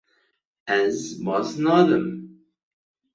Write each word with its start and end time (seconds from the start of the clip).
Ez 0.79 0.99
baz 1.25 1.49
nadim. 1.63 2.05